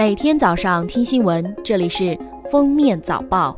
[0.00, 2.18] 每天早上听新闻，这里是
[2.50, 3.54] 封面早报。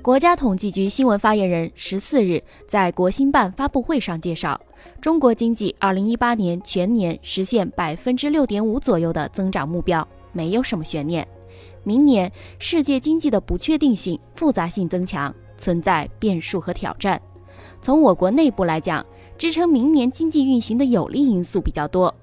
[0.00, 4.60] 国家统计局新闻发言人十四日在国新办发布会上介绍，
[5.00, 11.26] 中国经济二零一八年全年实现百分之六点五左右的增长目标，没有什么悬念。
[11.82, 17.20] 明年世界经济的不确定性、复杂性增强，存在变数和挑战。
[17.82, 19.04] 从我国内部来讲，
[19.36, 22.14] 支撑明年经济运行的有利因素比较多。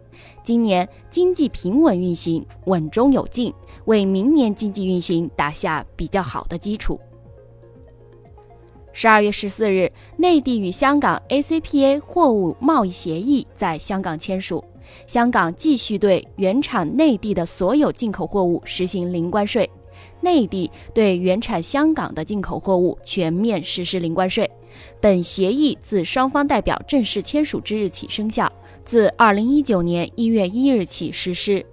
[0.44, 3.54] 今年经济平稳运行，稳中有进，
[3.86, 7.00] 为明年经济运行打下比较好的基础。
[8.94, 14.64] 十二月十四日，内地与香港 ACPA 货物贸易协议在香港签署，
[15.06, 19.70] 香港继续对原产内地的所有进口货物实行零关税，
[20.22, 24.50] 内地对原产香港的进口货物全面实施零关税。
[25.00, 28.52] 本协议自双方代表正式签署之日起生效。
[28.84, 31.66] 自二零一九年一月一日起实施。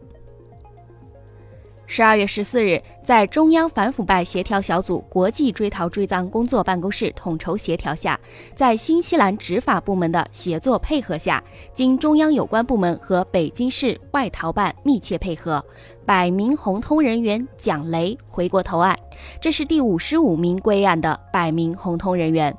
[1.87, 8.19] 十二月十四日，在中央反腐败协调小组国际追逃追赃工作办公室统筹协调下，
[8.55, 15.63] 在新西兰执法部门的协作配合下，经中央有关部门和北京市外逃办密切配合，
[16.07, 18.97] 百名红通人员蒋雷回国投案，
[19.39, 22.57] 这是第五十五名归案的百名红通人员。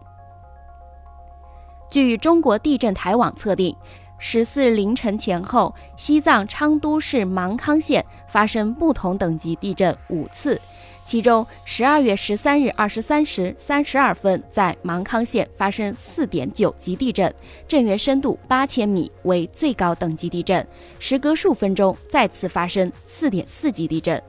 [1.93, 3.75] 据中国地震台网测定。
[4.17, 10.59] 十四日凌晨前后，西藏昌都市芒康县发生不同等级地震五次，
[11.05, 17.31] 其中十二月十三日二十三时三十二分，在芒康县发生四点九级地震，
[17.67, 20.65] 震源深度八千米，为最高等级地震。
[20.97, 24.19] 时隔数分钟，再次发生四点四级地震。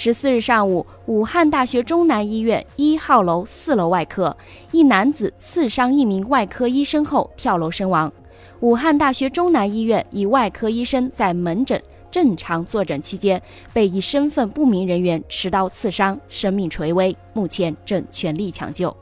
[0.00, 4.36] 十四日上午，武汉大学中南医院一号楼四楼外科，
[4.70, 8.12] 一男子刺伤一名外科医生后跳楼身亡。
[8.60, 11.82] 武汉大学中南医院一外科医生在门诊
[12.12, 18.96] 正常坐诊期间，被一身份不明人员持刀刺伤，生命垂危，目前正全力抢救。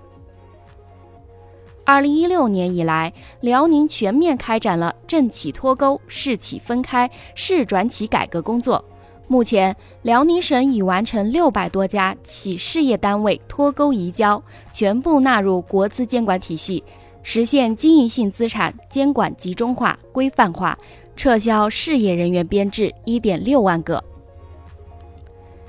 [1.85, 8.83] 二零一六年以来，辽宁全面开展了政企脱钩、市企分开、市转企改革工作。
[9.29, 14.41] 目前，辽宁省已完成六百多家企事业单位脱钩移交，
[14.73, 16.83] 全部纳入国资监管体系，
[17.25, 20.79] 实现经营性资产监管集中化、规范化，
[21.17, 24.03] 撤销事业人员编制一点六万个。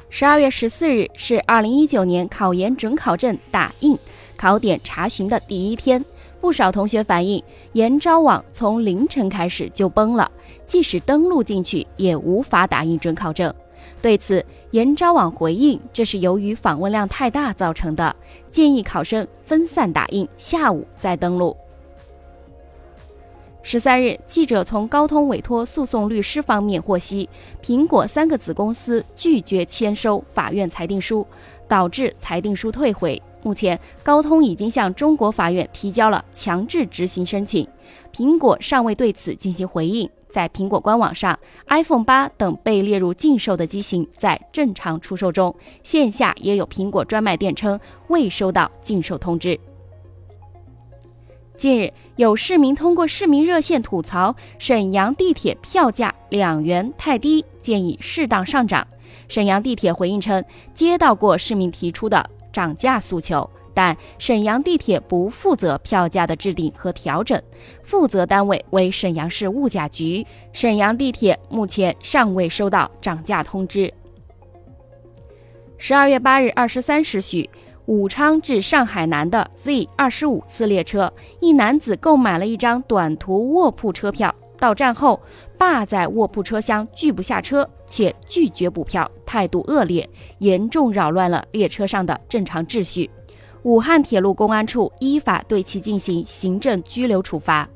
[0.09, 3.97] 十二月十四日是二零一九年考研准考证打印、
[4.37, 6.03] 考点查询的第一天。
[6.39, 7.43] 不少同学反映，
[7.73, 10.31] 研招网从凌晨开始就崩了，
[10.65, 13.53] 即使登录进去也无法打印准考证。
[14.01, 18.15] 对此，研招网回应，这是由于访问量太大造成的，
[18.51, 21.55] 建议考生分散打印，下午再登录。
[23.63, 27.27] 十三日，记者从高通委托诉讼律师方面获悉，
[27.61, 31.27] 苹果三个子公司拒绝签收法院裁定书，
[31.67, 33.21] 导致裁定书退回。
[33.47, 37.65] 目前，高通已经向中国法院提交了强制执行申请，
[38.13, 40.09] 苹果尚未对此进行回应。
[40.27, 49.57] 在苹果官网上，iPhone 八等被列入禁售的机型在正常出售中，线下也有苹果专卖店称未收到禁售通知。
[51.55, 58.85] 近日，有市民通过市民热线吐槽沈阳地铁票价两元太低，建议适当上涨。
[59.29, 60.43] 沈阳地铁回应称，
[60.73, 67.39] 接到过市民提出的涨价诉求，但沈阳地铁不负责票价的制定和调整，
[67.83, 70.25] 负责单位为沈阳市物价局。
[70.53, 73.93] 沈阳地铁目前尚未收到涨价通知。
[75.77, 77.47] 十二月八日二十三时许。
[77.85, 85.19] 武昌至上海南的 Z 二十五次列车，一男子购买了一张短途卧铺车票，到站后
[85.57, 90.07] 霸在卧铺车厢拒不下车，且拒绝补票，态度恶劣，
[90.39, 93.09] 严重扰乱了列车上的正常秩序。
[93.63, 97.67] 武汉铁路公安处依法对其进行行政拘留处罚。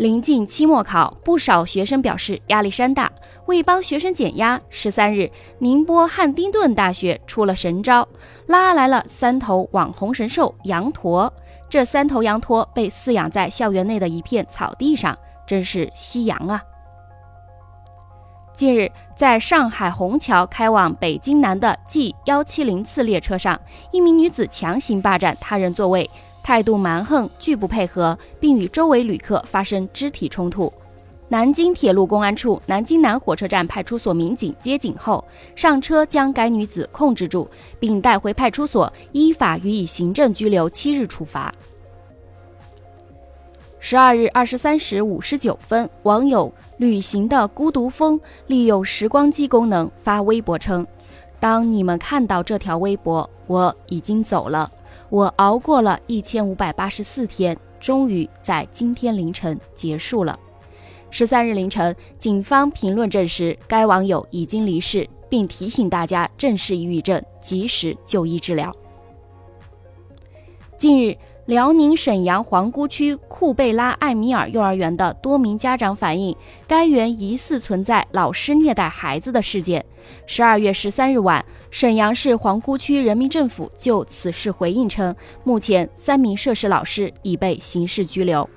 [0.00, 3.12] 临近期末考，不少学生表示压力山大。
[3.44, 8.08] 为帮学生减压，十三日，宁波汉丁顿大学出了神招，
[8.46, 11.30] 拉来了三头网红神兽羊驼。
[11.68, 15.14] 这三头羊驼被饲养在校园内的一片草地上，
[15.46, 16.62] 真是夕阳啊！
[18.54, 23.60] 近日，在上海虹桥开往北京南的 G 幺七零次列车上，
[23.92, 26.08] 一名女子强行霸占他人座位。
[26.42, 30.72] 态度蛮横，拒不配合，并与周围旅客发生肢体冲突。
[31.28, 37.48] 南京铁路公安处南京南火车站派出所民警接警后，上车将该女子控制住，
[37.78, 41.54] 并带回派出所，依法予以行政拘留七日处罚。
[43.78, 50.84] 十二日二十三时五十九分，网友旅行的孤独风利用时光机功能发微博称
[51.38, 54.70] ：“当你们看到这条微博，我已经走了。
[55.10, 60.38] 我熬过了一千五百八十四天，终于在今天凌晨结束了。”
[61.10, 68.74] 十三日凌晨，警方评论证实该网友已经离世，并提醒大家正视抑郁症，及时就医治疗。
[70.78, 71.16] 近日。
[71.50, 76.36] 辽宁沈阳皇姑区库贝拉艾米尔幼儿园的多名家长反映，
[76.68, 79.84] 该园疑似存在老师虐待孩子的事件。
[80.28, 85.12] 十二月十三日晚，沈阳市皇姑区人民政府就此事回应称，
[85.42, 88.48] 目前三名涉事老师已被刑事拘留。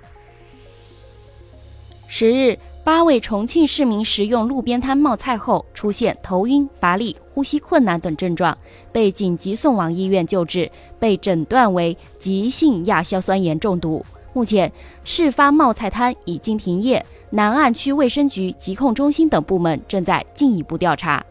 [2.07, 2.56] 十日。
[2.83, 8.57] 八位重庆市民食用路边摊冒菜后出现头晕、乏力、呼吸困难等症状，
[8.91, 10.69] 被紧急送往医院救治，
[11.00, 14.06] 被诊断为急性亚硝酸盐中毒。
[14.33, 14.69] 目前，
[15.06, 21.24] 事发冒菜摊已经停业，南岸区卫生局疾控中心等部门正在进一步调查。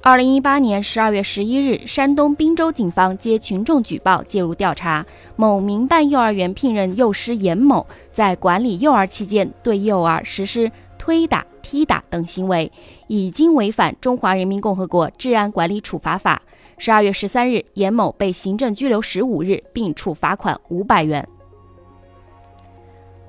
[0.00, 5.04] 二零一八年十二月十一日，山东滨州警方接群众举报，介入调查。
[5.34, 12.70] 某民办幼儿园聘任幼师严某，在管理幼儿期间，对幼儿实施推打、踢打等行为，
[13.08, 16.40] 已经违反《中华人民共和国治安管理处罚法》。
[16.78, 21.26] 十二月十三日，严某被行政拘留十五日，并处罚款五百元。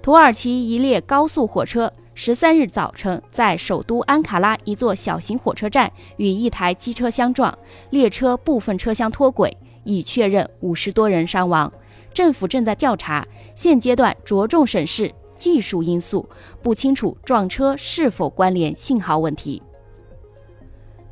[0.04, 1.92] 土耳其一列高速火车。
[2.22, 7.58] 十三日早晨，在首都安卡拉一座小型火车站与一台机车相撞，
[7.92, 9.56] 列车部分车厢脱轨，
[9.86, 11.72] 已确认五十多人伤亡。
[12.14, 13.26] 政府正在调查，
[13.56, 16.28] 现阶段着重审视技术因素，
[16.62, 19.64] 不清楚撞车是否关联信号问题。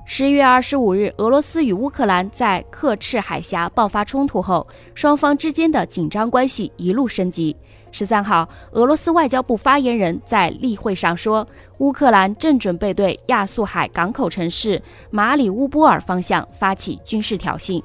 [0.05, 7.55] 十一月二十五日，俄罗斯与乌克兰在刻赤海峡爆发冲突后，双方之间的紧张关系一路升级。
[7.91, 11.47] 十三号，俄罗斯外交部发言人在例会上说，
[11.79, 17.81] 乌克兰正准备对亚速海港口城市马里乌波尔方向发起军事挑衅。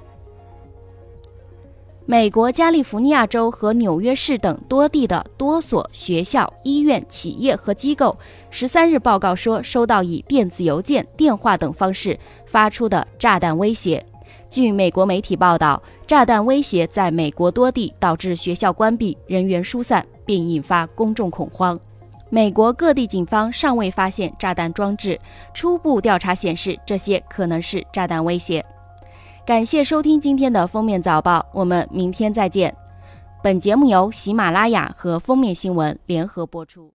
[2.05, 8.19] 美国加利福尼亚州和纽约市等多地的多所学校、医院、企业和机构，
[8.51, 14.05] 十三日报告说，收到以电子邮件、电话等方式发出的炸弹威胁。
[14.53, 21.81] 据美国媒体报道，炸弹威胁在美国多地导致学校关闭、人员疏散，并引发公众恐慌。
[22.29, 25.19] 美国各地警方尚未发现炸弹装置，
[25.55, 28.63] 初步调查显示这些可能是炸弹威胁。
[29.47, 32.77] 感谢收听今天的封面早报，我们明天再见。
[33.43, 36.93] 本节目由喜马拉雅和封面新闻联合播出。